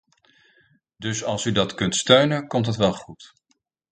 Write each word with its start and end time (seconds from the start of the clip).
Dus 0.97 1.23
als 1.23 1.45
u 1.45 1.51
dat 1.51 1.73
kunt 1.73 1.95
steunen, 1.95 2.47
komt 2.47 2.65
dat 2.65 2.75
wel 2.75 2.93
goed. 2.93 3.33